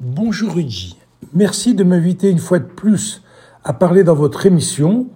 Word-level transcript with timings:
Bonjour 0.00 0.54
Rudy, 0.54 0.96
merci 1.32 1.74
de 1.74 1.84
m'inviter 1.84 2.28
une 2.28 2.40
fois 2.40 2.58
de 2.58 2.64
plus 2.64 3.22
à 3.62 3.72
parler 3.72 4.02
dans 4.02 4.14
votre 4.14 4.46
émission. 4.46 5.06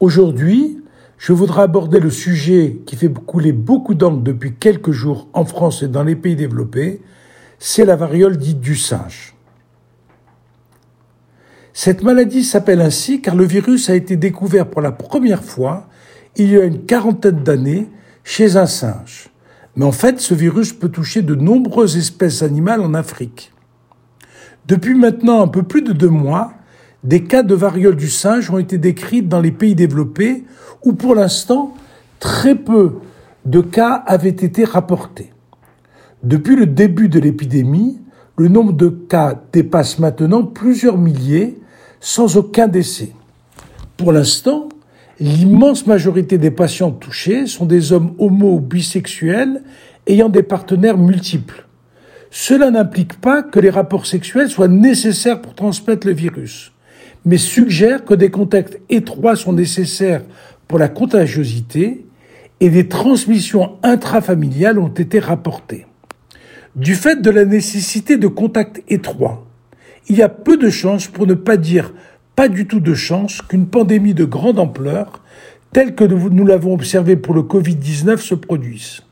Aujourd'hui, 0.00 0.82
je 1.16 1.32
voudrais 1.32 1.62
aborder 1.62 2.00
le 2.00 2.10
sujet 2.10 2.80
qui 2.84 2.96
fait 2.96 3.12
couler 3.12 3.52
beaucoup 3.52 3.94
d'encre 3.94 4.22
depuis 4.22 4.54
quelques 4.54 4.90
jours 4.90 5.28
en 5.32 5.44
France 5.44 5.84
et 5.84 5.88
dans 5.88 6.02
les 6.02 6.16
pays 6.16 6.34
développés, 6.34 7.02
c'est 7.60 7.84
la 7.84 7.94
variole 7.94 8.36
dite 8.36 8.60
du 8.60 8.74
singe. 8.74 9.34
Cette 11.72 12.02
maladie 12.02 12.42
s'appelle 12.42 12.80
ainsi 12.80 13.22
car 13.22 13.36
le 13.36 13.44
virus 13.44 13.90
a 13.90 13.94
été 13.94 14.16
découvert 14.16 14.68
pour 14.68 14.80
la 14.80 14.92
première 14.92 15.44
fois 15.44 15.88
il 16.34 16.50
y 16.50 16.56
a 16.56 16.64
une 16.64 16.84
quarantaine 16.84 17.44
d'années 17.44 17.88
chez 18.24 18.56
un 18.56 18.66
singe. 18.66 19.28
Mais 19.76 19.84
en 19.84 19.92
fait, 19.92 20.20
ce 20.20 20.34
virus 20.34 20.72
peut 20.72 20.88
toucher 20.88 21.22
de 21.22 21.36
nombreuses 21.36 21.96
espèces 21.96 22.42
animales 22.42 22.80
en 22.80 22.94
Afrique. 22.94 23.52
Depuis 24.66 24.94
maintenant 24.94 25.42
un 25.42 25.48
peu 25.48 25.62
plus 25.62 25.82
de 25.82 25.92
deux 25.92 26.08
mois, 26.08 26.52
des 27.04 27.24
cas 27.24 27.42
de 27.42 27.54
variole 27.54 27.96
du 27.96 28.08
singe 28.08 28.50
ont 28.50 28.58
été 28.58 28.78
décrits 28.78 29.22
dans 29.22 29.40
les 29.40 29.50
pays 29.50 29.74
développés 29.74 30.44
où 30.84 30.92
pour 30.92 31.14
l'instant 31.14 31.74
très 32.20 32.54
peu 32.54 32.98
de 33.44 33.60
cas 33.60 33.94
avaient 34.06 34.28
été 34.28 34.64
rapportés. 34.64 35.32
Depuis 36.22 36.54
le 36.54 36.66
début 36.66 37.08
de 37.08 37.18
l'épidémie, 37.18 38.00
le 38.36 38.46
nombre 38.46 38.72
de 38.72 38.88
cas 38.88 39.40
dépasse 39.52 39.98
maintenant 39.98 40.44
plusieurs 40.44 40.96
milliers 40.96 41.58
sans 42.00 42.36
aucun 42.36 42.68
décès. 42.68 43.12
Pour 43.96 44.12
l'instant, 44.12 44.68
l'immense 45.18 45.86
majorité 45.88 46.38
des 46.38 46.52
patients 46.52 46.92
touchés 46.92 47.46
sont 47.46 47.66
des 47.66 47.92
hommes 47.92 48.14
homo 48.18 48.60
bisexuels 48.60 49.62
ayant 50.06 50.28
des 50.28 50.44
partenaires 50.44 50.98
multiples. 50.98 51.66
Cela 52.34 52.70
n'implique 52.70 53.20
pas 53.20 53.42
que 53.42 53.60
les 53.60 53.68
rapports 53.68 54.06
sexuels 54.06 54.48
soient 54.48 54.66
nécessaires 54.66 55.42
pour 55.42 55.54
transmettre 55.54 56.06
le 56.06 56.14
virus, 56.14 56.72
mais 57.26 57.36
suggère 57.36 58.06
que 58.06 58.14
des 58.14 58.30
contacts 58.30 58.80
étroits 58.88 59.36
sont 59.36 59.52
nécessaires 59.52 60.22
pour 60.66 60.78
la 60.78 60.88
contagiosité 60.88 62.06
et 62.60 62.70
des 62.70 62.88
transmissions 62.88 63.76
intrafamiliales 63.82 64.78
ont 64.78 64.88
été 64.88 65.18
rapportées. 65.18 65.86
Du 66.74 66.94
fait 66.94 67.20
de 67.20 67.28
la 67.28 67.44
nécessité 67.44 68.16
de 68.16 68.28
contacts 68.28 68.82
étroits, 68.88 69.46
il 70.08 70.16
y 70.16 70.22
a 70.22 70.30
peu 70.30 70.56
de 70.56 70.70
chances, 70.70 71.08
pour 71.08 71.26
ne 71.26 71.34
pas 71.34 71.58
dire 71.58 71.92
pas 72.34 72.48
du 72.48 72.66
tout 72.66 72.80
de 72.80 72.94
chance, 72.94 73.42
qu'une 73.42 73.66
pandémie 73.66 74.14
de 74.14 74.24
grande 74.24 74.58
ampleur, 74.58 75.22
telle 75.74 75.94
que 75.94 76.04
nous 76.04 76.46
l'avons 76.46 76.72
observé 76.72 77.16
pour 77.16 77.34
le 77.34 77.42
Covid-19, 77.42 78.16
se 78.16 78.34
produise. 78.34 79.02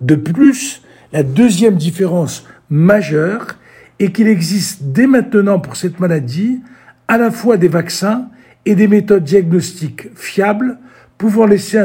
De 0.00 0.16
plus, 0.16 0.82
la 1.12 1.22
deuxième 1.22 1.76
différence 1.76 2.46
majeure 2.68 3.56
est 3.98 4.12
qu'il 4.12 4.28
existe 4.28 4.84
dès 4.84 5.06
maintenant 5.06 5.58
pour 5.58 5.76
cette 5.76 6.00
maladie 6.00 6.60
à 7.08 7.18
la 7.18 7.30
fois 7.30 7.56
des 7.56 7.68
vaccins 7.68 8.28
et 8.64 8.74
des 8.74 8.88
méthodes 8.88 9.24
diagnostiques 9.24 10.08
fiables 10.14 10.78
pouvant 11.18 11.46
laisser, 11.46 11.84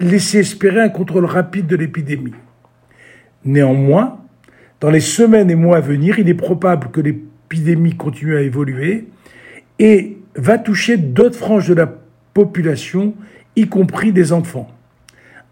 espérer 0.00 0.80
un 0.80 0.88
contrôle 0.88 1.24
rapide 1.24 1.66
de 1.66 1.76
l'épidémie. 1.76 2.34
Néanmoins, 3.44 4.20
dans 4.80 4.90
les 4.90 5.00
semaines 5.00 5.50
et 5.50 5.54
mois 5.54 5.78
à 5.78 5.80
venir, 5.80 6.18
il 6.18 6.28
est 6.28 6.34
probable 6.34 6.88
que 6.90 7.00
l'épidémie 7.00 7.96
continue 7.96 8.36
à 8.36 8.42
évoluer 8.42 9.08
et 9.78 10.18
va 10.36 10.58
toucher 10.58 10.96
d'autres 10.96 11.36
franges 11.36 11.68
de 11.68 11.74
la 11.74 11.92
population, 12.32 13.14
y 13.56 13.66
compris 13.66 14.12
des 14.12 14.32
enfants. 14.32 14.70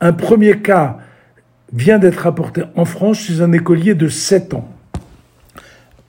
Un 0.00 0.12
premier 0.12 0.60
cas 0.60 0.98
vient 1.72 1.98
d'être 1.98 2.19
rapporté 2.19 2.62
en 2.77 2.84
France 2.84 3.19
chez 3.19 3.41
un 3.41 3.52
écolier 3.52 3.94
de 3.94 4.08
7 4.08 4.55
ans. 4.55 4.69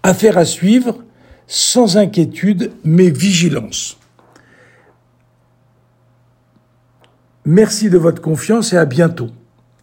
Affaire 0.04 0.38
à 0.38 0.46
suivre, 0.46 1.04
sans 1.48 1.98
inquiétude, 1.98 2.72
mais 2.84 3.10
vigilance. 3.10 3.98
Merci 7.46 7.90
de 7.90 7.98
votre 7.98 8.22
confiance 8.22 8.74
et 8.74 8.78
à 8.78 8.86
bientôt. 8.86 9.30